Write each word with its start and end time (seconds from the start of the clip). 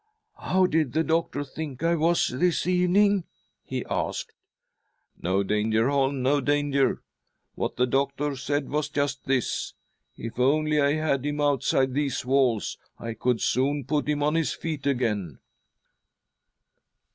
"How 0.49 0.65
did 0.65 0.93
the 0.93 1.03
doctor 1.03 1.43
think 1.43 1.83
I 1.83 1.93
was 1.93 2.29
this 2.29 2.65
evening?" 2.65 3.25
he 3.71 3.85
asked." 3.85 4.33
No 5.21 5.43
danger, 5.43 5.91
Holm, 5.91 6.23
no 6.23 6.41
danger. 6.41 7.03
What 7.53 7.75
the 7.75 7.85
doctor 7.85 8.35
said 8.35 8.67
was 8.69 8.89
just 8.89 9.25
this:' 9.25 9.75
If 10.17 10.39
only 10.39 10.81
I 10.81 10.93
had 10.93 11.23
him 11.23 11.39
outside 11.39 11.93
these 11.93 12.25
walls, 12.25 12.79
I 12.97 13.13
could 13.13 13.41
soon 13.41 13.83
put 13.85 14.09
him 14.09 14.23
on 14.23 14.33
his 14.33 14.53
feet 14.53 14.87
again.' 14.87 15.37